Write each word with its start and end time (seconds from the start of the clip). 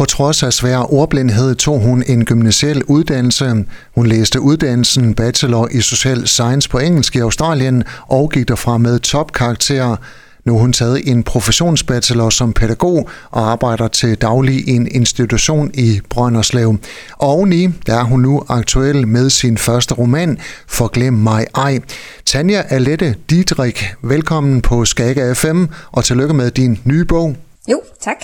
På 0.00 0.06
trods 0.06 0.42
af 0.42 0.52
svær 0.52 0.92
ordblindhed 0.92 1.54
tog 1.54 1.80
hun 1.80 2.02
en 2.06 2.24
gymnasiel 2.24 2.82
uddannelse. 2.84 3.64
Hun 3.94 4.06
læste 4.06 4.40
uddannelsen 4.40 5.14
Bachelor 5.14 5.68
i 5.70 5.80
Social 5.80 6.26
Science 6.26 6.68
på 6.68 6.78
engelsk 6.78 7.16
i 7.16 7.18
Australien 7.18 7.84
og 8.08 8.30
gik 8.30 8.48
derfra 8.48 8.78
med 8.78 8.98
topkarakterer. 8.98 9.96
Nu 10.44 10.52
har 10.52 10.60
hun 10.60 10.72
taget 10.72 11.08
en 11.08 11.22
professionsbachelor 11.22 12.30
som 12.30 12.52
pædagog 12.52 13.08
og 13.30 13.50
arbejder 13.50 13.88
til 13.88 14.14
daglig 14.14 14.68
i 14.68 14.70
en 14.70 14.88
institution 14.90 15.70
i 15.74 16.00
Brønderslev. 16.10 16.76
Og 17.18 17.28
oveni 17.28 17.68
der 17.86 17.98
er 17.98 18.04
hun 18.04 18.20
nu 18.20 18.42
aktuel 18.48 19.08
med 19.08 19.30
sin 19.30 19.58
første 19.58 19.94
roman, 19.94 20.38
Forglem 20.66 21.12
mig 21.12 21.46
ej. 21.54 21.78
Tanja 22.26 22.62
Alette 22.68 23.14
Didrik, 23.30 23.84
velkommen 24.02 24.60
på 24.60 24.84
Skaga 24.84 25.32
FM, 25.32 25.64
og 25.92 26.04
tillykke 26.04 26.34
med 26.34 26.50
din 26.50 26.80
nye 26.84 27.04
bog. 27.04 27.36
Jo, 27.70 27.82
tak. 28.00 28.16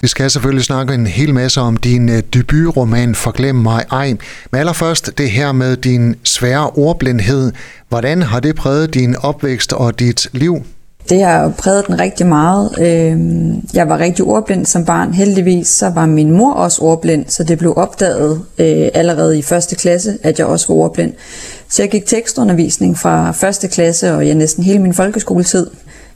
Vi 0.00 0.08
skal 0.08 0.30
selvfølgelig 0.30 0.64
snakke 0.64 0.94
en 0.94 1.06
hel 1.06 1.34
masse 1.34 1.60
om 1.60 1.76
din 1.76 2.08
øh, 2.08 2.22
debutroman 2.34 3.14
Forglem 3.14 3.54
mig 3.54 3.84
ej. 3.92 4.08
Men 4.50 4.60
allerførst 4.60 5.18
det 5.18 5.30
her 5.30 5.52
med 5.52 5.76
din 5.76 6.16
svære 6.24 6.70
ordblindhed. 6.70 7.52
Hvordan 7.88 8.22
har 8.22 8.40
det 8.40 8.56
præget 8.56 8.94
din 8.94 9.16
opvækst 9.16 9.72
og 9.72 9.98
dit 9.98 10.28
liv? 10.32 10.64
Det 11.08 11.22
har 11.22 11.52
præget 11.58 11.86
den 11.86 12.00
rigtig 12.00 12.26
meget. 12.26 12.70
Øhm, 12.80 13.68
jeg 13.74 13.88
var 13.88 13.98
rigtig 13.98 14.24
ordblind 14.24 14.66
som 14.66 14.84
barn. 14.84 15.14
Heldigvis 15.14 15.68
så 15.68 15.88
var 15.88 16.06
min 16.06 16.30
mor 16.30 16.52
også 16.52 16.82
ordblind, 16.82 17.24
så 17.28 17.44
det 17.44 17.58
blev 17.58 17.74
opdaget 17.76 18.42
øh, 18.58 18.88
allerede 18.94 19.38
i 19.38 19.42
første 19.42 19.76
klasse, 19.76 20.18
at 20.22 20.38
jeg 20.38 20.46
også 20.46 20.66
var 20.68 20.74
ordblind. 20.74 21.12
Så 21.70 21.82
jeg 21.82 21.90
gik 21.90 22.06
tekstundervisning 22.06 22.98
fra 22.98 23.32
første 23.32 23.68
klasse 23.68 24.14
og 24.14 24.26
jeg 24.26 24.34
næsten 24.34 24.64
hele 24.64 24.78
min 24.78 24.94
folkeskoletid. 24.94 25.66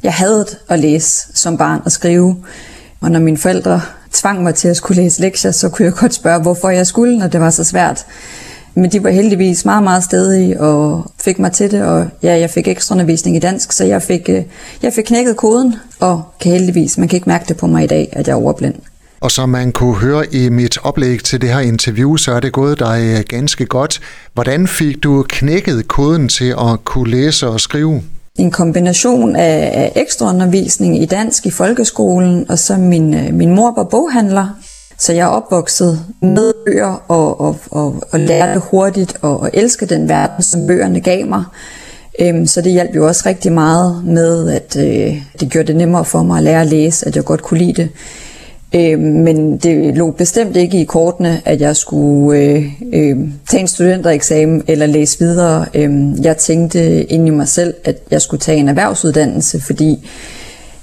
Jeg 0.03 0.15
havde 0.15 0.47
at 0.69 0.79
læse 0.79 1.27
som 1.35 1.57
barn 1.57 1.81
og 1.85 1.93
skrive, 1.93 2.37
og 3.01 3.11
når 3.11 3.21
mine 3.21 3.39
forældre 3.39 3.81
tvang 4.13 4.43
mig 4.43 4.55
til 4.55 4.69
at 4.69 4.77
skulle 4.77 5.03
læse 5.03 5.21
lektier, 5.21 5.51
så 5.51 5.69
kunne 5.69 5.85
jeg 5.87 5.95
godt 5.95 6.15
spørge, 6.15 6.43
hvorfor 6.43 6.71
jeg 6.71 6.87
skulle, 6.87 7.19
når 7.19 7.27
det 7.27 7.41
var 7.41 7.51
så 7.51 7.65
svært. 7.65 8.07
Men 8.75 8.93
de 8.93 9.03
var 9.03 9.11
heldigvis 9.11 9.65
meget, 9.65 9.83
meget 9.83 10.05
stedige 10.05 10.61
og 10.61 11.13
fik 11.25 11.39
mig 11.39 11.53
til 11.53 11.71
det, 11.71 11.83
og 11.83 12.07
ja, 12.23 12.39
jeg 12.39 12.51
fik 12.51 12.69
ekstra 12.69 12.95
undervisning 12.95 13.37
i 13.37 13.41
dansk, 13.41 13.73
så 13.73 13.85
jeg 13.85 14.03
fik, 14.03 14.29
øh, 14.29 14.43
jeg 14.83 14.93
fik 14.93 15.05
knækket 15.05 15.37
koden, 15.37 15.75
og 16.01 16.23
kan 16.41 16.53
heldigvis, 16.53 16.99
man 16.99 17.09
kan 17.09 17.17
ikke 17.17 17.29
mærke 17.29 17.45
det 17.49 17.57
på 17.57 17.67
mig 17.67 17.85
i 17.85 17.87
dag, 17.87 18.09
at 18.13 18.27
jeg 18.27 18.33
er 18.33 18.37
overblind. 18.37 18.75
Og 19.21 19.31
som 19.31 19.49
man 19.49 19.73
kunne 19.73 19.95
høre 19.95 20.35
i 20.35 20.49
mit 20.49 20.79
oplæg 20.83 21.25
til 21.25 21.41
det 21.41 21.49
her 21.49 21.61
interview, 21.61 22.17
så 22.17 22.33
er 22.33 22.41
det 22.41 22.53
gået 22.53 22.79
dig 22.79 23.15
øh, 23.19 23.25
ganske 23.29 23.67
godt. 23.67 24.01
Hvordan 24.35 24.67
fik 24.67 25.03
du 25.03 25.25
knækket 25.29 25.89
koden 25.89 26.29
til 26.29 26.49
at 26.51 26.85
kunne 26.85 27.11
læse 27.11 27.49
og 27.49 27.61
skrive? 27.61 28.03
En 28.39 28.51
kombination 28.51 29.37
af, 29.37 29.71
af 29.75 29.93
ekstraundervisning 29.97 31.03
i 31.03 31.05
dansk 31.05 31.47
i 31.47 31.51
folkeskolen, 31.51 32.51
og 32.51 32.59
så 32.59 32.77
min, 32.77 33.15
øh, 33.15 33.35
min 33.35 33.55
mor 33.55 33.75
var 33.77 33.85
boghandler, 33.85 34.49
så 34.99 35.13
jeg 35.13 35.23
er 35.23 35.27
opvokset 35.27 36.05
med 36.23 36.53
bøger 36.67 37.03
og, 37.09 37.41
og, 37.41 37.57
og, 37.71 38.03
og 38.13 38.21
lærte 38.21 38.61
hurtigt 38.61 39.17
og, 39.23 39.41
og 39.41 39.51
elske 39.55 39.87
den 39.87 40.09
verden, 40.09 40.43
som 40.43 40.67
bøgerne 40.67 41.01
gav 41.01 41.27
mig. 41.27 41.45
Øhm, 42.21 42.47
så 42.47 42.61
det 42.61 42.73
hjalp 42.73 42.95
jo 42.95 43.07
også 43.07 43.23
rigtig 43.27 43.53
meget 43.53 44.05
med, 44.05 44.51
at 44.51 44.77
øh, 44.77 45.23
det 45.41 45.51
gjorde 45.51 45.67
det 45.67 45.77
nemmere 45.77 46.05
for 46.05 46.23
mig 46.23 46.37
at 46.37 46.45
lære 46.45 46.61
at 46.61 46.67
læse, 46.67 47.09
at 47.09 47.17
jeg 47.17 47.25
godt 47.25 47.43
kunne 47.43 47.59
lide 47.59 47.83
det. 47.83 47.89
Øh, 48.75 48.99
men 48.99 49.59
det 49.59 49.97
lå 49.97 50.11
bestemt 50.11 50.57
ikke 50.57 50.81
i 50.81 50.85
kortene, 50.85 51.43
at 51.45 51.61
jeg 51.61 51.77
skulle 51.77 52.41
øh, 52.41 52.65
øh, 52.93 53.17
tage 53.51 53.61
en 53.61 53.69
studentereksamen 53.69 54.63
eller 54.69 54.87
læse 54.87 55.19
videre. 55.19 55.67
Øh, 55.75 55.91
jeg 56.23 56.37
tænkte 56.37 57.05
ind 57.05 57.27
i 57.27 57.31
mig 57.31 57.49
selv, 57.49 57.75
at 57.85 57.97
jeg 58.11 58.23
skulle 58.23 58.41
tage 58.41 58.59
en 58.59 58.69
erhvervsuddannelse, 58.69 59.61
fordi 59.61 60.09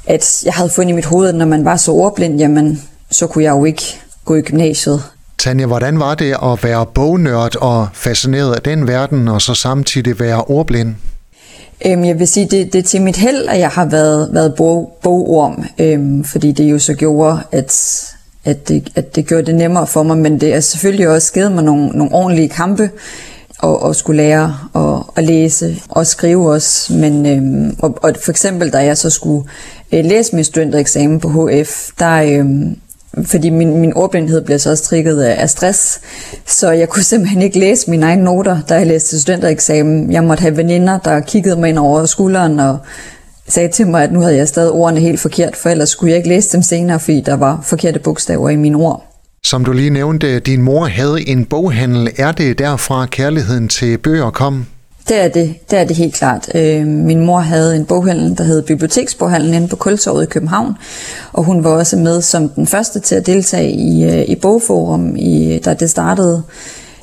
at 0.08 0.42
jeg 0.46 0.54
havde 0.54 0.70
fundet 0.70 0.92
i 0.92 0.96
mit 0.96 1.06
hoved, 1.06 1.30
at 1.30 1.36
når 1.36 1.46
man 1.46 1.66
var 1.66 1.78
så 1.78 1.92
ordblind, 1.92 2.40
jamen, 2.40 2.82
så 3.12 3.28
kunne 3.28 3.44
jeg 3.44 3.52
jo 3.52 3.66
ikke 3.66 3.84
gå 4.26 4.36
i 4.36 4.42
gymnasiet. 4.42 5.04
Tanja, 5.38 5.66
hvordan 5.66 6.00
var 6.00 6.16
det 6.16 6.36
at 6.44 6.64
være 6.64 6.86
bognørd 6.86 7.56
og 7.56 7.88
fascineret 7.94 8.56
af 8.56 8.62
den 8.62 8.88
verden, 8.88 9.28
og 9.28 9.42
så 9.42 9.54
samtidig 9.54 10.20
være 10.20 10.44
ordblind? 10.44 10.96
Øhm, 11.86 12.04
jeg 12.04 12.20
vil 12.20 12.28
sige, 12.28 12.46
det, 12.46 12.74
det 12.74 12.80
er 12.80 12.84
til 12.84 13.02
mit 13.02 13.18
held, 13.18 13.48
at 13.48 13.60
jeg 13.60 13.70
har 13.70 13.86
været, 13.86 14.30
været 14.34 14.56
bog, 14.56 14.98
bogorm, 15.04 15.64
øhm, 15.80 16.24
fordi 16.24 16.52
det 16.52 16.72
jo 16.72 16.80
så 16.80 16.94
gjorde, 16.94 17.40
at, 17.52 18.04
at, 18.46 18.68
det, 18.68 18.90
at 18.96 19.16
det 19.16 19.28
gjorde 19.28 19.46
det 19.46 19.56
nemmere 19.56 19.88
for 19.88 20.04
mig, 20.04 20.18
men 20.18 20.42
det 20.42 20.54
er 20.54 20.60
selvfølgelig 20.60 21.08
også 21.08 21.34
givet 21.34 21.52
mig 21.52 21.64
nogle, 21.64 21.88
nogle 21.88 22.14
ordentlige 22.14 22.50
kampe, 22.50 22.90
og, 23.60 23.82
og 23.82 23.96
skulle 23.96 24.24
lære 24.24 24.58
at, 24.76 25.04
at 25.16 25.24
læse 25.24 25.82
og 25.90 26.08
skrive 26.08 26.52
også. 26.52 26.94
Men, 26.94 27.26
øhm, 27.26 27.76
og, 27.80 27.98
og 28.04 28.14
for 28.24 28.32
eksempel, 28.32 28.74
da 28.74 28.78
jeg 28.78 28.98
så 28.98 29.10
skulle 29.10 29.50
øh, 29.92 30.06
læse 30.06 30.36
min 30.36 30.44
studentereksamen 30.44 31.20
på 31.20 31.50
HF, 31.50 31.90
der, 32.00 32.22
øhm, 32.22 32.78
fordi 33.24 33.50
min, 33.50 33.78
min 33.82 33.94
ordblindhed 33.94 34.42
blev 34.42 34.60
så 34.60 34.70
også 34.70 34.84
trigget 34.84 35.22
af 35.22 35.50
stress, 35.50 36.02
så 36.46 36.72
jeg 36.72 36.90
kunne 36.90 37.04
simpelthen 37.04 37.42
ikke 37.42 37.60
læse 37.60 37.90
mine 37.90 38.06
egne 38.06 38.24
noter, 38.24 38.62
da 38.70 38.76
jeg 38.76 38.88
læste 38.88 39.20
studentereksamen. 39.22 40.12
Jeg 40.12 40.24
måtte 40.24 40.42
have 40.42 40.58
veninder, 40.58 41.00
der 41.00 41.20
kiggede 41.20 41.56
mig 41.56 41.70
ind 41.70 41.78
over 41.78 42.06
skulderen 42.06 42.60
og 42.60 42.78
sagde 43.48 43.70
til 43.70 43.88
mig, 43.88 44.04
at 44.04 44.12
nu 44.12 44.22
havde 44.22 44.36
jeg 44.36 44.48
stadig 44.48 44.72
ordene 44.72 45.00
helt 45.00 45.20
forkert, 45.20 45.56
for 45.56 45.70
ellers 45.70 45.90
skulle 45.90 46.10
jeg 46.12 46.18
ikke 46.18 46.30
læse 46.30 46.52
dem 46.52 46.62
senere, 46.62 47.00
fordi 47.00 47.22
der 47.22 47.36
var 47.36 47.60
forkerte 47.64 48.00
bogstaver 48.00 48.50
i 48.50 48.56
mine 48.56 48.78
ord. 48.78 49.06
Som 49.44 49.66
du 49.66 49.72
lige 49.72 49.90
nævnte, 49.90 50.40
din 50.40 50.62
mor 50.62 50.86
havde 50.86 51.28
en 51.28 51.46
boghandel. 51.46 52.10
Er 52.18 52.32
det 52.32 52.60
derfra 52.60 53.06
kærligheden 53.06 53.68
til 53.68 53.98
bøger 53.98 54.30
kom? 54.30 54.66
Det 55.10 55.18
er 55.18 55.28
det, 55.28 55.56
det 55.72 55.80
er 55.80 55.84
det 55.84 55.96
helt 55.96 56.14
klart. 56.14 56.50
Øh, 56.56 56.88
min 56.88 57.26
mor 57.26 57.40
havde 57.40 57.76
en 57.76 57.86
boghandel, 57.86 58.38
der 58.38 58.44
hed 58.44 58.62
Biblioteksboghandlen 58.62 59.54
inde 59.54 59.68
på 59.68 59.76
Kultorvet 59.76 60.24
i 60.24 60.30
København, 60.30 60.74
og 61.34 61.44
hun 61.44 61.64
var 61.64 61.70
også 61.70 61.98
med 61.98 62.22
som 62.22 62.50
den 62.50 62.68
første 62.68 63.00
til 63.00 63.16
at 63.16 63.26
deltage 63.26 63.72
i, 63.72 64.04
øh, 64.04 64.22
i 64.28 64.36
Bogforum, 64.36 65.16
i, 65.16 65.60
da 65.66 65.74
det 65.74 65.90
startede. 65.90 66.44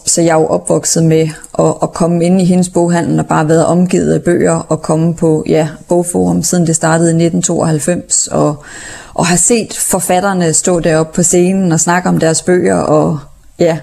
Så 0.04 0.22
jeg 0.22 0.30
er 0.30 0.40
jo 0.40 0.46
opvokset 0.46 1.04
med 1.04 1.28
at, 1.58 1.74
at 1.82 1.92
komme 1.92 2.24
ind 2.24 2.40
i 2.40 2.44
hendes 2.44 2.68
boghandel 2.68 3.18
og 3.18 3.26
bare 3.26 3.48
været 3.48 3.66
omgivet 3.66 4.12
af 4.12 4.22
bøger 4.22 4.54
og 4.68 4.82
komme 4.82 5.14
på 5.14 5.44
ja, 5.48 5.68
Bogforum, 5.88 6.42
siden 6.42 6.66
det 6.66 6.76
startede 6.76 7.08
i 7.08 7.26
1992, 7.26 8.26
og, 8.26 8.64
og 9.14 9.26
har 9.26 9.36
set 9.36 9.74
forfatterne 9.74 10.52
stå 10.52 10.80
deroppe 10.80 11.12
på 11.14 11.22
scenen 11.22 11.72
og 11.72 11.80
snakke 11.80 12.08
om 12.08 12.18
deres 12.18 12.42
bøger, 12.42 12.76
og 12.76 13.18
ja, 13.58 13.78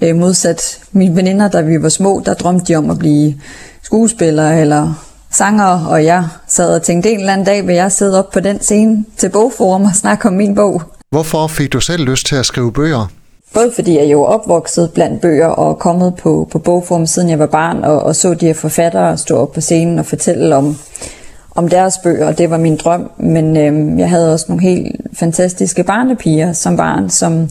øh, 0.00 0.16
modsat 0.16 0.80
mine 0.92 1.16
veninder, 1.16 1.48
da 1.48 1.60
vi 1.60 1.82
var 1.82 1.88
små, 1.88 2.22
der 2.26 2.34
drømte 2.34 2.64
de 2.66 2.76
om 2.76 2.90
at 2.90 2.98
blive 2.98 3.34
skuespiller 3.82 4.50
eller 4.50 5.04
sanger, 5.30 5.86
og 5.86 6.04
jeg 6.04 6.24
sad 6.46 6.74
og 6.74 6.82
tænkte, 6.82 7.12
en 7.12 7.20
eller 7.20 7.32
anden 7.32 7.46
dag 7.46 7.66
vil 7.66 7.74
jeg 7.74 7.92
sidde 7.92 8.18
op 8.18 8.30
på 8.30 8.40
den 8.40 8.60
scene 8.60 9.04
til 9.16 9.28
bogforum 9.28 9.84
og 9.84 9.94
snakke 9.94 10.28
om 10.28 10.34
min 10.34 10.54
bog. 10.54 10.82
Hvorfor 11.10 11.46
fik 11.46 11.72
du 11.72 11.80
selv 11.80 12.04
lyst 12.04 12.26
til 12.26 12.36
at 12.36 12.46
skrive 12.46 12.72
bøger? 12.72 13.06
Både 13.54 13.72
fordi 13.74 13.98
jeg 13.98 14.12
jo 14.12 14.22
er 14.22 14.26
opvokset 14.26 14.90
blandt 14.94 15.20
bøger 15.20 15.46
og 15.46 15.78
kommet 15.78 16.14
på, 16.14 16.48
på 16.50 16.58
bogforum 16.58 17.06
siden 17.06 17.30
jeg 17.30 17.38
var 17.38 17.46
barn, 17.46 17.84
og, 17.84 18.02
og 18.02 18.16
så 18.16 18.34
de 18.34 18.46
her 18.46 18.54
forfattere 18.54 19.18
stå 19.18 19.36
op 19.36 19.52
på 19.52 19.60
scenen 19.60 19.98
og 19.98 20.06
fortælle 20.06 20.56
om, 20.56 20.76
om 21.54 21.68
deres 21.68 21.98
bøger, 22.02 22.26
og 22.26 22.38
det 22.38 22.50
var 22.50 22.58
min 22.58 22.76
drøm. 22.76 23.10
Men 23.18 23.56
øhm, 23.56 23.98
jeg 23.98 24.10
havde 24.10 24.32
også 24.32 24.46
nogle 24.48 24.62
helt 24.62 24.96
fantastiske 25.18 25.82
barnepiger 25.82 26.52
som 26.52 26.76
barn, 26.76 27.10
som 27.10 27.50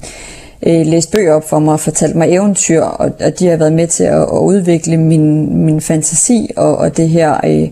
øh, 0.65 0.85
læst 0.85 1.11
bøger 1.11 1.33
op 1.33 1.49
for 1.49 1.59
mig 1.59 1.73
og 1.73 1.79
fortalt 1.79 2.15
mig 2.15 2.33
eventyr, 2.33 2.81
og, 2.81 3.11
og 3.19 3.39
de 3.39 3.47
har 3.47 3.57
været 3.57 3.73
med 3.73 3.87
til 3.87 4.03
at, 4.03 4.21
at 4.21 4.39
udvikle 4.41 4.97
min, 4.97 5.57
min 5.65 5.81
fantasi 5.81 6.49
og, 6.57 6.77
og 6.77 6.97
det 6.97 7.09
her 7.09 7.39
øh, 7.45 7.69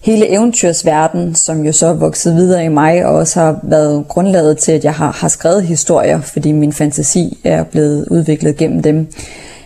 hele 0.00 0.28
eventyrsverden, 0.28 1.34
som 1.34 1.66
jo 1.66 1.72
så 1.72 1.86
er 1.86 1.92
vokset 1.92 2.36
videre 2.36 2.64
i 2.64 2.68
mig, 2.68 3.06
og 3.06 3.14
også 3.14 3.40
har 3.40 3.60
været 3.62 4.04
grundlaget 4.08 4.58
til, 4.58 4.72
at 4.72 4.84
jeg 4.84 4.94
har, 4.94 5.12
har 5.12 5.28
skrevet 5.28 5.62
historier, 5.62 6.20
fordi 6.20 6.52
min 6.52 6.72
fantasi 6.72 7.38
er 7.44 7.64
blevet 7.64 8.08
udviklet 8.10 8.56
gennem 8.56 8.82
dem. 8.82 9.06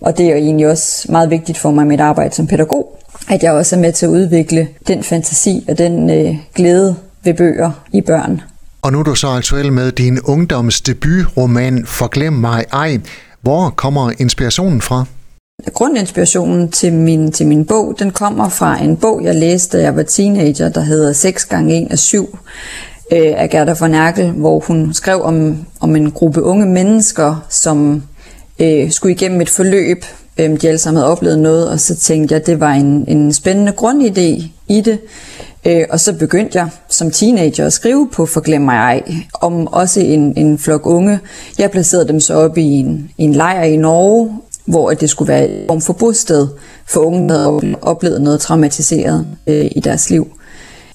Og 0.00 0.18
det 0.18 0.26
er 0.26 0.30
jo 0.30 0.36
egentlig 0.36 0.68
også 0.68 1.12
meget 1.12 1.30
vigtigt 1.30 1.58
for 1.58 1.70
mig 1.70 1.84
i 1.84 1.88
mit 1.88 2.00
arbejde 2.00 2.34
som 2.34 2.46
pædagog, 2.46 2.98
at 3.30 3.42
jeg 3.42 3.52
også 3.52 3.76
er 3.76 3.80
med 3.80 3.92
til 3.92 4.06
at 4.06 4.10
udvikle 4.10 4.68
den 4.88 5.02
fantasi 5.02 5.64
og 5.68 5.78
den 5.78 6.10
øh, 6.10 6.36
glæde 6.54 6.96
ved 7.24 7.34
bøger 7.34 7.70
i 7.92 8.00
børn. 8.00 8.40
Og 8.84 8.92
nu 8.92 8.98
er 8.98 9.02
du 9.02 9.14
så 9.14 9.28
aktuel 9.28 9.72
med 9.72 9.92
din 9.92 10.20
ungdomsdebutroman 10.20 11.86
Forglem 11.86 12.32
mig 12.32 12.64
ej. 12.72 12.98
Hvor 13.40 13.70
kommer 13.70 14.12
inspirationen 14.18 14.80
fra? 14.80 15.04
Grundinspirationen 15.72 16.70
til 16.70 16.92
min, 16.92 17.32
til 17.32 17.46
min 17.46 17.66
bog, 17.66 17.94
den 17.98 18.10
kommer 18.10 18.48
fra 18.48 18.82
en 18.82 18.96
bog, 18.96 19.24
jeg 19.24 19.34
læste, 19.34 19.78
da 19.78 19.82
jeg 19.82 19.96
var 19.96 20.02
teenager, 20.02 20.68
der 20.68 20.80
hedder 20.80 21.12
6 21.12 21.44
gange 21.44 21.82
1 21.82 21.88
af 21.90 21.98
7 21.98 22.38
øh, 23.12 23.32
af 23.36 23.50
Gerda 23.50 23.74
von 23.80 23.94
Erkel, 23.94 24.30
hvor 24.30 24.60
hun 24.60 24.94
skrev 24.94 25.22
om, 25.22 25.66
om 25.80 25.96
en 25.96 26.10
gruppe 26.10 26.42
unge 26.42 26.66
mennesker, 26.66 27.46
som 27.50 28.02
øh, 28.58 28.90
skulle 28.90 29.14
igennem 29.14 29.40
et 29.40 29.50
forløb. 29.50 30.04
Øh, 30.38 30.60
de 30.60 30.68
alle 30.68 30.78
sammen 30.78 30.96
havde 30.96 31.12
oplevet 31.12 31.38
noget, 31.38 31.68
og 31.68 31.80
så 31.80 31.96
tænkte 31.96 32.32
jeg, 32.32 32.40
at 32.40 32.46
det 32.46 32.60
var 32.60 32.72
en, 32.72 33.04
en 33.08 33.32
spændende 33.32 33.72
grundidé 33.72 34.48
i 34.68 34.80
det. 34.80 34.98
Øh, 35.66 35.84
og 35.90 36.00
så 36.00 36.12
begyndte 36.12 36.58
jeg 36.58 36.68
som 36.88 37.10
teenager 37.10 37.66
at 37.66 37.72
skrive 37.72 38.08
på 38.12 38.26
Forglem 38.26 38.62
mig 38.62 38.74
ej, 38.74 39.02
om 39.34 39.66
også 39.66 40.00
en, 40.00 40.36
en 40.36 40.58
flok 40.58 40.86
unge. 40.86 41.18
Jeg 41.58 41.70
placerede 41.70 42.08
dem 42.08 42.20
så 42.20 42.34
op 42.34 42.58
i 42.58 42.62
en, 42.62 43.10
en 43.18 43.32
lejr 43.32 43.62
i 43.62 43.76
Norge, 43.76 44.38
hvor 44.66 44.90
det 44.90 45.10
skulle 45.10 45.28
være 45.32 45.48
et 45.48 45.64
form 45.68 45.80
for 45.80 45.92
bosted 45.92 46.48
for 46.86 47.00
unge, 47.00 47.28
der 47.28 47.38
havde 47.38 47.76
oplevet 47.82 48.22
noget 48.22 48.40
traumatiseret 48.40 49.26
øh, 49.46 49.66
i 49.76 49.80
deres 49.80 50.10
liv. 50.10 50.28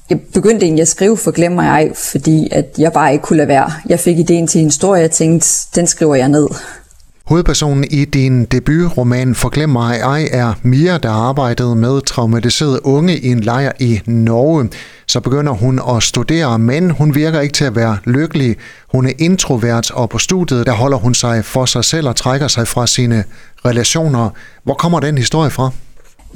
jeg 0.10 0.19
begyndte 0.33 0.66
egentlig 0.66 0.81
at 0.81 0.88
skrive 0.88 1.18
for 1.18 1.50
mig 1.50 1.68
ej, 1.68 1.94
fordi 1.94 2.48
at 2.51 2.65
jeg 2.77 2.94
bare 2.94 3.13
ikke 3.13 3.24
kunne 3.24 3.38
lade 3.38 3.48
være. 3.48 3.72
Jeg 3.89 4.00
fik 4.00 4.19
ideen 4.19 4.48
til 4.48 4.60
en 4.62 4.68
historie, 4.68 5.00
og 5.00 5.01
jeg 5.01 5.12
tænkte, 5.12 5.48
den 5.75 5.88
skriver 5.88 6.15
jeg 6.15 6.30
ned. 6.30 6.48
Hovedpersonen 7.30 7.84
i 7.92 8.06
din 8.06 8.46
debutroman 8.46 9.36
Forglem 9.36 9.70
mig 9.70 10.00
ej 10.00 10.28
er 10.31 10.54
Mia, 10.64 10.98
der 10.98 11.10
arbejdede 11.10 11.76
med 11.76 12.02
traumatiserede 12.02 12.86
unge 12.86 13.18
i 13.18 13.28
en 13.28 13.40
lejr 13.40 13.72
i 13.80 14.00
Norge. 14.06 14.70
Så 15.08 15.20
begynder 15.20 15.54
hun 15.54 15.81
at 15.90 16.04
studere, 16.04 16.60
men 16.60 16.92
hun 16.92 17.16
virker 17.16 17.40
ikke 17.40 17.54
til 17.54 17.66
at 17.66 17.76
være 17.76 17.98
lykkelig. 18.06 18.56
Hun 18.92 19.06
er 19.06 19.12
introvert, 19.18 19.92
og 19.92 20.10
på 20.10 20.18
studiet 20.18 20.66
der 20.66 20.72
holder 20.72 20.98
hun 20.98 21.14
sig 21.14 21.46
for 21.46 21.66
sig 21.66 21.86
selv 21.86 22.08
og 22.08 22.16
trækker 22.16 22.48
sig 22.48 22.68
fra 22.68 22.88
sine 22.88 23.24
relationer. 23.66 24.30
Hvor 24.64 24.74
kommer 24.74 25.00
den 25.00 25.18
historie 25.18 25.50
fra? 25.50 25.70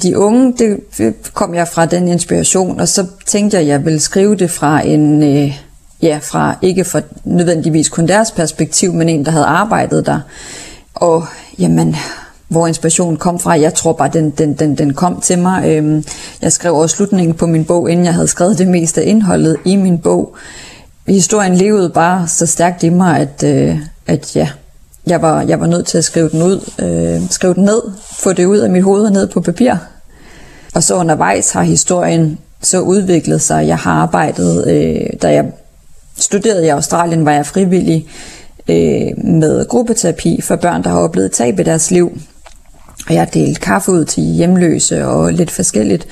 De 0.03 0.17
unge, 0.17 0.53
det 0.57 0.79
kom 1.33 1.55
jeg 1.55 1.67
fra 1.67 1.85
den 1.85 2.07
inspiration, 2.07 2.79
og 2.79 2.87
så 2.87 3.07
tænkte 3.25 3.57
jeg, 3.57 3.61
at 3.61 3.67
jeg 3.67 3.85
ville 3.85 3.99
skrive 3.99 4.35
det 4.35 4.51
fra 4.51 4.85
en, 4.85 5.23
øh, 5.23 5.59
ja, 6.01 6.19
fra 6.23 6.55
ikke 6.61 6.83
for 6.83 7.01
nødvendigvis 7.23 7.89
kun 7.89 8.07
deres 8.07 8.31
perspektiv, 8.31 8.93
men 8.93 9.09
en, 9.09 9.25
der 9.25 9.31
havde 9.31 9.45
arbejdet 9.45 10.05
der. 10.05 10.19
Og 10.93 11.25
jamen, 11.59 11.95
hvor 12.47 12.67
inspirationen 12.67 13.17
kom 13.17 13.39
fra. 13.39 13.59
Jeg 13.59 13.73
tror 13.73 13.93
bare, 13.93 14.09
den, 14.13 14.29
den, 14.29 14.53
den, 14.53 14.77
den 14.77 14.93
kom 14.93 15.21
til 15.21 15.39
mig. 15.39 15.67
Øhm, 15.67 16.05
jeg 16.41 16.51
skrev 16.51 16.75
også 16.75 16.95
slutningen 16.95 17.33
på 17.33 17.47
min 17.47 17.65
bog, 17.65 17.89
inden 17.91 18.05
jeg 18.05 18.13
havde 18.13 18.27
skrevet 18.27 18.57
det 18.57 18.67
meste 18.67 19.01
af 19.01 19.07
indholdet 19.07 19.57
i 19.65 19.75
min 19.75 19.99
bog. 19.99 20.35
Historien 21.07 21.55
levede 21.55 21.89
bare 21.89 22.27
så 22.27 22.45
stærkt 22.45 22.83
i 22.83 22.89
mig, 22.89 23.19
at, 23.19 23.43
øh, 23.43 23.79
at 24.07 24.35
ja, 24.35 24.49
jeg 25.07 25.21
var, 25.21 25.41
jeg 25.41 25.59
var 25.59 25.67
nødt 25.67 25.85
til 25.85 25.97
at 25.97 26.03
skrive 26.03 26.29
den 26.29 26.41
ud, 26.41 26.71
øh, 26.79 27.29
skrive 27.29 27.53
den 27.53 27.63
ned, 27.63 27.81
få 28.19 28.33
det 28.33 28.45
ud 28.45 28.57
af 28.57 28.69
mit 28.69 28.83
hoved 28.83 29.05
og 29.05 29.11
ned 29.11 29.27
på 29.27 29.41
papir. 29.41 29.75
Og 30.73 30.83
så 30.83 30.95
undervejs 30.95 31.51
har 31.51 31.63
historien 31.63 32.37
så 32.61 32.79
udviklet 32.79 33.41
sig. 33.41 33.67
Jeg 33.67 33.77
har 33.77 33.93
arbejdet, 33.93 34.67
øh, 34.67 35.09
da 35.21 35.33
jeg 35.33 35.45
studerede 36.17 36.65
i 36.65 36.69
Australien, 36.69 37.25
var 37.25 37.31
jeg 37.31 37.45
frivillig 37.45 38.07
øh, 38.69 39.25
med 39.25 39.67
gruppeterapi 39.67 40.41
for 40.41 40.55
børn, 40.55 40.83
der 40.83 40.89
har 40.89 40.99
oplevet 40.99 41.31
tab 41.31 41.59
i 41.59 41.63
deres 41.63 41.91
liv. 41.91 42.17
Og 43.07 43.13
jeg 43.13 43.21
har 43.21 43.25
delt 43.25 43.59
kaffe 43.59 43.91
ud 43.91 44.05
til 44.05 44.23
hjemløse 44.23 45.05
og 45.05 45.33
lidt 45.33 45.51
forskelligt. 45.51 46.07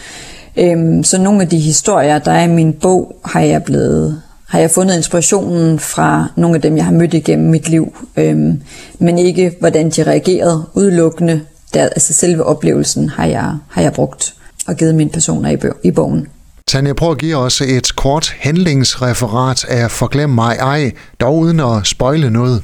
Øhm, 0.57 1.03
så 1.03 1.21
nogle 1.21 1.42
af 1.42 1.50
de 1.50 1.59
historier, 1.59 2.19
der 2.19 2.31
er 2.31 2.44
i 2.44 2.48
min 2.48 2.74
bog, 2.74 3.15
har 3.25 3.42
jeg 3.42 3.63
blevet 3.63 4.21
har 4.51 4.59
jeg 4.59 4.71
fundet 4.71 4.95
inspirationen 4.95 5.80
fra 5.80 6.27
nogle 6.36 6.56
af 6.56 6.62
dem, 6.62 6.77
jeg 6.77 6.86
har 6.86 6.92
mødt 6.92 7.13
igennem 7.13 7.50
mit 7.50 7.69
liv, 7.69 7.95
øhm, 8.18 8.62
men 9.00 9.18
ikke 9.18 9.56
hvordan 9.59 9.89
de 9.89 10.03
reagerede 10.03 10.63
udelukkende. 10.74 11.42
Der, 11.74 11.83
altså 11.83 12.13
selve 12.13 12.44
oplevelsen 12.44 13.09
har 13.09 13.25
jeg, 13.25 13.56
har 13.69 13.81
jeg 13.81 13.94
brugt 13.94 14.36
og 14.68 14.75
givet 14.75 14.95
mine 14.95 15.09
personer 15.09 15.50
i, 15.50 15.56
bø- 15.56 15.80
i 15.83 15.92
bogen. 15.92 16.27
Tanja, 16.71 16.94
prøv 16.94 17.12
at 17.12 17.18
give 17.18 17.38
os 17.38 17.62
et 17.62 17.95
kort 17.95 18.35
handlingsreferat 18.39 19.65
af 19.65 19.91
Forglem 19.91 20.29
mig 20.29 20.56
ej, 20.59 20.91
dog 21.19 21.38
uden 21.38 21.59
at 21.59 21.88
spøjle 21.88 22.29
noget. 22.29 22.63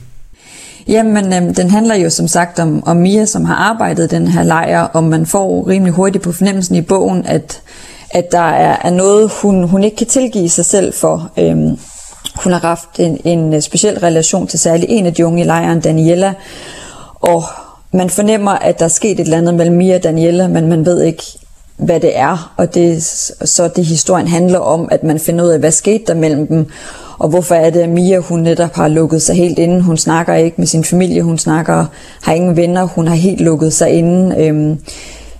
Jamen, 0.87 1.33
øhm, 1.33 1.53
den 1.53 1.69
handler 1.69 1.95
jo 1.95 2.09
som 2.09 2.27
sagt 2.27 2.59
om, 2.59 2.87
om 2.87 2.97
Mia, 2.97 3.25
som 3.25 3.45
har 3.45 3.55
arbejdet 3.55 4.11
den 4.11 4.27
her 4.27 4.43
lejr, 4.43 4.81
og 4.81 5.03
man 5.03 5.25
får 5.25 5.67
rimelig 5.67 5.93
hurtigt 5.93 6.23
på 6.23 6.31
fornemmelsen 6.31 6.75
i 6.75 6.81
bogen, 6.81 7.25
at, 7.25 7.61
at 8.11 8.31
der 8.31 8.49
er, 8.49 8.77
er 8.83 8.89
noget, 8.89 9.31
hun, 9.41 9.63
hun 9.63 9.83
ikke 9.83 9.97
kan 9.97 10.07
tilgive 10.07 10.49
sig 10.49 10.65
selv 10.65 10.93
for. 10.93 11.31
Øhm, 11.37 11.79
hun 12.35 12.51
har 12.51 12.59
haft 12.59 12.99
en, 12.99 13.17
en 13.23 13.53
øh, 13.53 13.61
speciel 13.61 13.99
relation 13.99 14.47
til 14.47 14.59
særlig 14.59 14.85
en 14.89 15.05
af 15.05 15.13
de 15.13 15.25
unge 15.25 15.41
i 15.41 15.45
lejren, 15.45 15.81
Daniela, 15.81 16.33
og 17.13 17.43
man 17.93 18.09
fornemmer, 18.09 18.51
at 18.51 18.79
der 18.79 18.85
er 18.85 18.89
sket 18.89 19.11
et 19.11 19.19
eller 19.19 19.37
andet 19.37 19.53
mellem 19.53 19.75
Mia 19.75 19.95
og 19.95 20.03
Daniela, 20.03 20.47
men 20.47 20.67
man 20.67 20.85
ved 20.85 21.03
ikke 21.03 21.23
hvad 21.77 21.99
det 21.99 22.17
er, 22.17 22.53
og 22.57 22.73
det, 22.73 23.03
så 23.45 23.69
det 23.75 23.85
historien 23.85 24.27
handler 24.27 24.59
om, 24.59 24.87
at 24.91 25.03
man 25.03 25.19
finder 25.19 25.45
ud 25.45 25.49
af, 25.49 25.59
hvad 25.59 25.71
skete 25.71 26.03
der 26.07 26.13
mellem 26.13 26.47
dem, 26.47 26.67
og 27.19 27.29
hvorfor 27.29 27.55
er 27.55 27.69
det, 27.69 27.79
at 27.79 27.89
Mia 27.89 28.17
hun 28.19 28.39
netop 28.39 28.75
har 28.75 28.87
lukket 28.87 29.21
sig 29.21 29.35
helt 29.35 29.59
inde. 29.59 29.81
Hun 29.81 29.97
snakker 29.97 30.33
ikke 30.33 30.55
med 30.57 30.67
sin 30.67 30.83
familie, 30.83 31.21
hun 31.21 31.37
snakker, 31.37 31.85
har 32.21 32.33
ingen 32.33 32.55
venner, 32.55 32.83
hun 32.83 33.07
har 33.07 33.15
helt 33.15 33.41
lukket 33.41 33.73
sig 33.73 33.89
inde. 33.89 34.35
Øhm, 34.37 34.79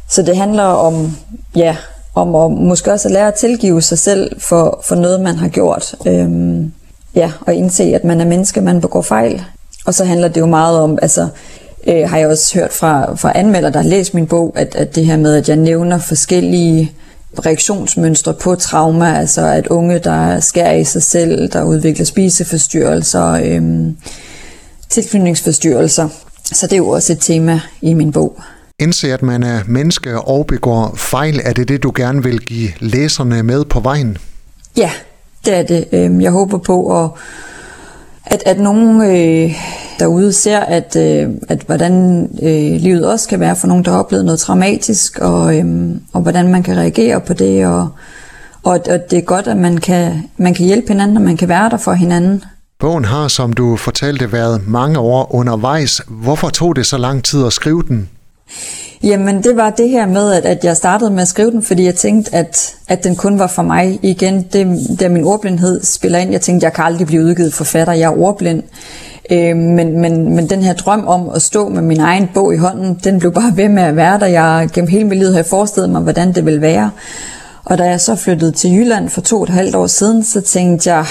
så 0.09 0.21
det 0.21 0.37
handler 0.37 0.63
om, 0.63 1.17
ja, 1.55 1.75
om 2.15 2.35
at 2.35 2.51
måske 2.51 2.91
også 2.91 3.07
at 3.07 3.11
lære 3.11 3.27
at 3.27 3.33
tilgive 3.33 3.81
sig 3.81 3.97
selv 3.97 4.41
for, 4.41 4.81
for 4.83 4.95
noget, 4.95 5.21
man 5.21 5.35
har 5.35 5.47
gjort. 5.47 5.95
Øhm, 6.07 6.73
ja, 7.15 7.31
og 7.41 7.53
indse, 7.53 7.83
at 7.83 8.03
man 8.03 8.21
er 8.21 8.25
menneske, 8.25 8.61
man 8.61 8.81
begår 8.81 9.01
fejl. 9.01 9.41
Og 9.85 9.93
så 9.93 10.05
handler 10.05 10.27
det 10.27 10.41
jo 10.41 10.45
meget 10.45 10.79
om, 10.79 10.97
altså, 11.01 11.27
øh, 11.87 12.09
har 12.09 12.17
jeg 12.17 12.27
også 12.27 12.59
hørt 12.59 12.73
fra, 12.73 13.15
fra 13.15 13.31
anmelder, 13.35 13.69
der 13.69 13.81
har 13.81 13.89
læst 13.89 14.13
min 14.13 14.27
bog, 14.27 14.53
at, 14.55 14.75
at 14.75 14.95
det 14.95 15.05
her 15.05 15.17
med, 15.17 15.35
at 15.35 15.49
jeg 15.49 15.57
nævner 15.57 15.99
forskellige 15.99 16.91
reaktionsmønstre 17.45 18.33
på 18.33 18.55
trauma, 18.55 19.19
altså 19.19 19.45
at 19.45 19.67
unge, 19.67 19.99
der 19.99 20.39
skærer 20.39 20.73
i 20.73 20.83
sig 20.83 21.03
selv, 21.03 21.51
der 21.51 21.63
udvikler 21.63 22.05
spiseforstyrrelser, 22.05 23.31
øh, 23.31 23.61
tilknytningsforstyrrelser. 24.89 26.09
Så 26.43 26.67
det 26.67 26.73
er 26.73 26.77
jo 26.77 26.89
også 26.89 27.13
et 27.13 27.19
tema 27.21 27.61
i 27.81 27.93
min 27.93 28.11
bog. 28.11 28.41
Indse, 28.79 29.13
at 29.13 29.21
man 29.21 29.43
er 29.43 29.59
menneske 29.67 30.21
og 30.21 30.47
begår 30.47 30.93
fejl, 30.97 31.41
er 31.43 31.53
det 31.53 31.67
det, 31.67 31.83
du 31.83 31.91
gerne 31.95 32.23
vil 32.23 32.39
give 32.39 32.69
læserne 32.79 33.43
med 33.43 33.65
på 33.65 33.79
vejen? 33.79 34.17
Ja, 34.77 34.91
det 35.45 35.55
er 35.55 35.63
det. 35.63 35.87
Øhm, 35.91 36.21
jeg 36.21 36.31
håber 36.31 36.57
på 36.57 37.03
at 37.03 37.09
at, 38.29 38.43
at 38.45 38.59
nogen 38.59 39.01
øh, 39.01 39.55
derude 39.99 40.33
ser, 40.33 40.59
at, 40.59 40.95
øh, 40.95 41.29
at 41.49 41.61
hvordan 41.61 42.23
øh, 42.43 42.81
livet 42.81 43.07
også 43.11 43.27
kan 43.27 43.39
være 43.39 43.55
for 43.55 43.67
nogen, 43.67 43.85
der 43.85 43.91
har 43.91 43.99
oplevet 43.99 44.25
noget 44.25 44.39
traumatisk, 44.39 45.19
og, 45.19 45.57
øh, 45.57 45.65
og 46.13 46.21
hvordan 46.21 46.47
man 46.47 46.63
kan 46.63 46.77
reagere 46.77 47.21
på 47.21 47.33
det, 47.33 47.65
og, 47.65 47.89
og, 48.63 48.79
og 48.89 48.99
det 49.11 49.17
er 49.17 49.21
godt, 49.21 49.47
at 49.47 49.57
man 49.57 49.77
kan, 49.77 50.23
man 50.37 50.53
kan 50.53 50.65
hjælpe 50.65 50.87
hinanden, 50.87 51.17
og 51.17 51.23
man 51.23 51.37
kan 51.37 51.49
være 51.49 51.69
der 51.69 51.77
for 51.77 51.93
hinanden. 51.93 52.43
Bogen 52.79 53.05
har, 53.05 53.27
som 53.27 53.53
du 53.53 53.75
fortalte, 53.75 54.31
været 54.31 54.67
mange 54.67 54.99
år 54.99 55.35
undervejs. 55.35 56.01
Hvorfor 56.07 56.49
tog 56.49 56.75
det 56.75 56.85
så 56.85 56.97
lang 56.97 57.23
tid 57.23 57.45
at 57.45 57.53
skrive 57.53 57.83
den? 57.87 58.09
Jamen 59.03 59.43
det 59.43 59.55
var 59.55 59.69
det 59.69 59.89
her 59.89 60.05
med, 60.05 60.33
at, 60.33 60.45
at 60.45 60.65
jeg 60.65 60.77
startede 60.77 61.11
med 61.11 61.21
at 61.21 61.27
skrive 61.27 61.51
den, 61.51 61.63
fordi 61.63 61.83
jeg 61.83 61.95
tænkte, 61.95 62.35
at, 62.35 62.75
at 62.87 63.03
den 63.03 63.15
kun 63.15 63.39
var 63.39 63.47
for 63.47 63.61
mig. 63.61 63.99
Igen, 64.01 64.41
det, 64.53 64.79
der 64.99 65.09
min 65.09 65.23
ordblindhed 65.23 65.83
spiller 65.83 66.19
ind. 66.19 66.31
Jeg 66.31 66.41
tænkte, 66.41 66.65
jeg 66.65 66.73
kan 66.73 66.85
aldrig 66.85 67.07
blive 67.07 67.23
udgivet 67.23 67.53
forfatter, 67.53 67.93
jeg 67.93 68.05
er 68.05 68.17
ordblind. 68.17 68.63
Øh, 69.31 69.55
men, 69.55 70.01
men, 70.01 70.35
men 70.35 70.49
den 70.49 70.63
her 70.63 70.73
drøm 70.73 71.07
om 71.07 71.29
at 71.29 71.41
stå 71.41 71.69
med 71.69 71.81
min 71.81 71.99
egen 71.99 72.29
bog 72.33 72.53
i 72.53 72.57
hånden, 72.57 72.99
den 73.03 73.19
blev 73.19 73.33
bare 73.33 73.57
ved 73.57 73.69
med 73.69 73.83
at 73.83 73.95
være 73.95 74.19
der. 74.19 74.25
Jeg 74.25 74.69
gennem 74.73 74.89
hele 74.89 75.03
mit 75.03 75.17
liv 75.17 75.31
havde 75.31 75.43
forestillet 75.43 75.89
mig, 75.89 76.01
hvordan 76.01 76.33
det 76.33 76.45
ville 76.45 76.61
være. 76.61 76.91
Og 77.65 77.77
da 77.77 77.83
jeg 77.83 78.01
så 78.01 78.15
flyttede 78.15 78.51
til 78.51 78.71
Jylland 78.71 79.09
for 79.09 79.21
to 79.21 79.37
og 79.37 79.43
et 79.43 79.49
halvt 79.49 79.75
år 79.75 79.87
siden, 79.87 80.23
så 80.23 80.41
tænkte 80.41 80.93
jeg, 80.93 81.05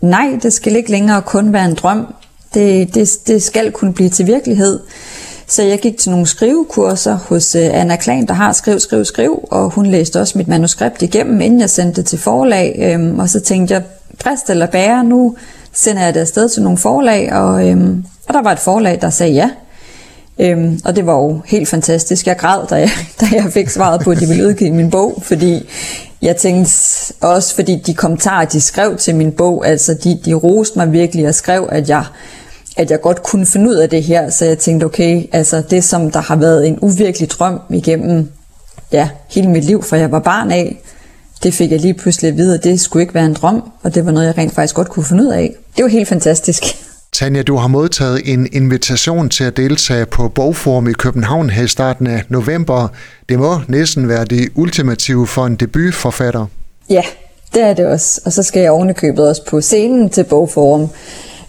nej, 0.00 0.38
det 0.42 0.52
skal 0.52 0.76
ikke 0.76 0.90
længere 0.90 1.22
kun 1.22 1.52
være 1.52 1.64
en 1.64 1.74
drøm. 1.74 2.14
Det, 2.54 2.94
det, 2.94 3.08
det 3.26 3.42
skal 3.42 3.72
kunne 3.72 3.92
blive 3.92 4.10
til 4.10 4.26
virkelighed. 4.26 4.80
Så 5.48 5.62
jeg 5.62 5.78
gik 5.78 5.98
til 5.98 6.10
nogle 6.10 6.26
skrivekurser 6.26 7.18
hos 7.28 7.54
øh, 7.54 7.80
Anna 7.80 7.96
Klan, 7.96 8.26
der 8.26 8.34
har 8.34 8.52
Skriv, 8.52 8.80
Skriv, 8.80 9.04
Skriv, 9.04 9.48
og 9.50 9.70
hun 9.70 9.86
læste 9.86 10.20
også 10.20 10.38
mit 10.38 10.48
manuskript 10.48 11.02
igennem, 11.02 11.40
inden 11.40 11.60
jeg 11.60 11.70
sendte 11.70 12.00
det 12.00 12.08
til 12.08 12.18
forlag. 12.18 12.76
Øhm, 12.78 13.18
og 13.18 13.28
så 13.28 13.40
tænkte 13.40 13.74
jeg, 13.74 13.82
præst 14.24 14.50
eller 14.50 14.66
bære, 14.66 15.04
nu 15.04 15.36
sender 15.72 16.02
jeg 16.02 16.14
det 16.14 16.20
afsted 16.20 16.48
til 16.48 16.62
nogle 16.62 16.78
forlag, 16.78 17.32
og, 17.32 17.68
øhm, 17.68 18.04
og 18.28 18.34
der 18.34 18.42
var 18.42 18.52
et 18.52 18.58
forlag, 18.58 18.98
der 19.00 19.10
sagde 19.10 19.32
ja. 19.32 19.50
Øhm, 20.38 20.80
og 20.84 20.96
det 20.96 21.06
var 21.06 21.12
jo 21.12 21.40
helt 21.46 21.68
fantastisk. 21.68 22.26
Jeg 22.26 22.36
græd, 22.36 22.66
da 22.70 22.74
jeg, 22.74 22.90
da 23.20 23.26
jeg 23.32 23.52
fik 23.52 23.68
svaret 23.68 24.00
på, 24.00 24.10
at 24.10 24.20
de 24.20 24.26
ville 24.26 24.46
udgive 24.46 24.70
min 24.70 24.90
bog, 24.90 25.22
fordi 25.22 25.68
jeg 26.22 26.36
tænkte 26.36 26.72
også, 27.20 27.54
fordi 27.54 27.82
de 27.86 27.94
kommentarer, 27.94 28.44
de 28.44 28.60
skrev 28.60 28.96
til 28.96 29.16
min 29.16 29.32
bog, 29.32 29.66
altså 29.66 29.94
de, 29.94 30.20
de 30.24 30.34
roste 30.34 30.78
mig 30.78 30.92
virkelig 30.92 31.28
og 31.28 31.34
skrev, 31.34 31.68
at 31.72 31.88
jeg 31.88 32.04
at 32.76 32.90
jeg 32.90 33.00
godt 33.00 33.22
kunne 33.22 33.46
finde 33.46 33.70
ud 33.70 33.74
af 33.74 33.90
det 33.90 34.02
her, 34.02 34.30
så 34.30 34.44
jeg 34.44 34.58
tænkte, 34.58 34.84
okay, 34.84 35.22
altså 35.32 35.62
det 35.70 35.84
som 35.84 36.10
der 36.10 36.20
har 36.20 36.36
været 36.36 36.68
en 36.68 36.78
uvirkelig 36.82 37.30
drøm 37.30 37.60
igennem 37.70 38.30
ja, 38.92 39.08
hele 39.30 39.48
mit 39.48 39.64
liv, 39.64 39.82
for 39.82 39.96
jeg 39.96 40.10
var 40.10 40.18
barn 40.18 40.50
af, 40.50 40.82
det 41.42 41.54
fik 41.54 41.70
jeg 41.70 41.80
lige 41.80 41.94
pludselig 41.94 42.28
at 42.28 42.36
vide, 42.36 42.54
at 42.54 42.64
det 42.64 42.80
skulle 42.80 43.02
ikke 43.02 43.14
være 43.14 43.26
en 43.26 43.34
drøm, 43.34 43.62
og 43.82 43.94
det 43.94 44.06
var 44.06 44.12
noget, 44.12 44.26
jeg 44.26 44.38
rent 44.38 44.54
faktisk 44.54 44.74
godt 44.74 44.88
kunne 44.88 45.04
finde 45.04 45.24
ud 45.24 45.28
af. 45.28 45.54
Det 45.76 45.82
var 45.82 45.88
helt 45.88 46.08
fantastisk. 46.08 46.62
Tanja, 47.12 47.42
du 47.42 47.56
har 47.56 47.68
modtaget 47.68 48.20
en 48.24 48.48
invitation 48.52 49.28
til 49.28 49.44
at 49.44 49.56
deltage 49.56 50.06
på 50.06 50.28
Bogforum 50.28 50.88
i 50.88 50.92
København 50.92 51.50
her 51.50 51.64
i 51.64 51.68
starten 51.68 52.06
af 52.06 52.22
november. 52.28 52.88
Det 53.28 53.38
må 53.38 53.60
næsten 53.68 54.08
være 54.08 54.24
det 54.24 54.48
ultimative 54.54 55.26
for 55.26 55.46
en 55.46 55.56
debutforfatter. 55.56 56.46
Ja, 56.90 57.02
det 57.54 57.62
er 57.62 57.74
det 57.74 57.86
også. 57.86 58.20
Og 58.24 58.32
så 58.32 58.42
skal 58.42 58.62
jeg 58.62 58.70
ovenikøbet 58.70 59.28
også 59.28 59.44
på 59.44 59.60
scenen 59.60 60.10
til 60.10 60.24
Bogforum 60.24 60.88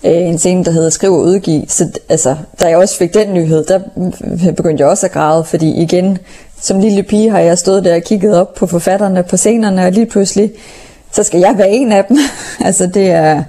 øh, 0.04 0.12
en 0.12 0.38
scene, 0.38 0.66
der 0.66 0.72
hedder 0.72 0.90
Skriv 0.90 1.14
og 1.14 1.20
udgiv. 1.20 1.66
Så 1.68 1.90
altså, 2.10 2.36
da 2.60 2.68
jeg 2.68 2.78
også 2.78 2.98
fik 2.98 3.14
den 3.14 3.34
nyhed, 3.34 3.66
der 3.66 3.80
begyndte 4.58 4.82
jeg 4.82 4.90
også 4.90 5.06
at 5.06 5.12
græde, 5.12 5.44
fordi 5.44 5.82
igen, 5.82 6.18
som 6.62 6.80
lille 6.80 7.04
pige 7.04 7.30
har 7.30 7.40
jeg 7.40 7.58
stået 7.58 7.84
der 7.84 7.96
og 7.96 8.02
kigget 8.02 8.36
op 8.36 8.54
på 8.54 8.68
forfatterne 8.68 9.24
på 9.24 9.38
scenerne, 9.38 9.86
og 9.86 9.92
lige 9.92 10.06
pludselig, 10.06 10.52
så 11.14 11.24
skal 11.24 11.40
jeg 11.40 11.56
være 11.58 11.70
en 11.70 11.92
af 11.92 12.06
dem. 12.06 12.18
altså 12.68 12.88
det 12.94 13.12
er, 13.12 13.44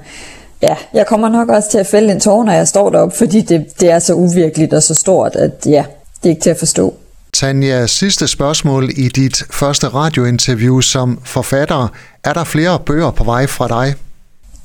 ja, 0.63 0.77
jeg 0.95 1.07
kommer 1.07 1.29
nok 1.29 1.49
også 1.49 1.71
til 1.71 1.79
at 1.79 1.87
fælde 1.87 2.13
en 2.13 2.21
tår, 2.21 2.45
når 2.45 2.53
jeg 2.53 2.69
står 2.69 2.91
deroppe, 2.91 3.17
fordi 3.17 3.41
det, 3.41 3.81
det 3.81 3.91
er 3.91 3.99
så 3.99 4.15
uvirkeligt 4.15 4.75
og 4.75 4.83
så 4.83 4.95
stort, 4.95 5.37
at 5.37 5.53
ja, 5.67 5.85
det 6.23 6.29
er 6.29 6.31
ikke 6.31 6.43
til 6.43 6.51
at 6.51 6.59
forstå. 6.59 6.95
Tanja, 7.33 7.87
sidste 7.87 8.29
spørgsmål 8.29 8.91
i 8.97 9.09
dit 9.09 9.43
første 9.51 9.89
radiointerview 9.89 10.81
som 10.81 11.21
forfatter. 11.25 11.89
Er 12.25 12.33
der 12.33 12.45
flere 12.45 12.79
bøger 12.87 13.11
på 13.11 13.25
vej 13.25 13.47
fra 13.47 13.69
dig? 13.69 13.95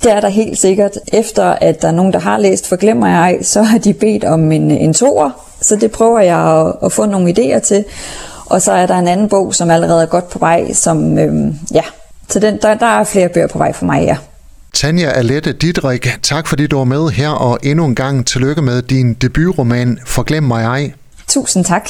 Det 0.03 0.11
er 0.11 0.21
der 0.21 0.29
helt 0.29 0.57
sikkert. 0.57 0.91
Efter 1.13 1.43
at 1.43 1.81
der 1.81 1.87
er 1.87 1.91
nogen, 1.91 2.13
der 2.13 2.19
har 2.19 2.37
læst 2.37 2.69
Forglemmer 2.69 3.07
jeg, 3.07 3.37
så 3.41 3.61
har 3.61 3.77
de 3.77 3.93
bedt 3.93 4.23
om 4.23 4.51
en, 4.51 4.71
en 4.71 4.93
toer, 4.93 5.31
så 5.61 5.75
det 5.75 5.91
prøver 5.91 6.19
jeg 6.19 6.39
at, 6.39 6.73
at 6.85 6.91
få 6.91 7.05
nogle 7.05 7.33
idéer 7.37 7.59
til. 7.59 7.85
Og 8.45 8.61
så 8.61 8.71
er 8.71 8.85
der 8.85 8.95
en 8.95 9.07
anden 9.07 9.29
bog, 9.29 9.55
som 9.55 9.69
allerede 9.69 10.01
er 10.01 10.05
godt 10.05 10.29
på 10.29 10.39
vej, 10.39 10.73
som, 10.73 11.17
øhm, 11.17 11.55
ja, 11.73 11.83
så 12.29 12.39
den, 12.39 12.59
der, 12.61 12.73
der 12.73 12.85
er 12.85 13.03
flere 13.03 13.29
bøger 13.29 13.47
på 13.47 13.57
vej 13.57 13.73
for 13.73 13.85
mig, 13.85 14.03
ja. 14.03 14.17
Tanja 14.73 15.09
Alette 15.09 15.53
Didrik, 15.53 16.07
tak 16.23 16.47
fordi 16.47 16.67
du 16.67 16.77
var 16.77 16.83
med 16.83 17.09
her, 17.09 17.29
og 17.29 17.59
endnu 17.63 17.85
en 17.85 17.95
gang 17.95 18.27
tillykke 18.27 18.61
med 18.61 18.81
din 18.81 19.13
debutroman 19.13 19.99
Forglem 20.05 20.43
mig 20.43 20.63
ej. 20.63 20.91
Tusind 21.27 21.65
tak. 21.65 21.89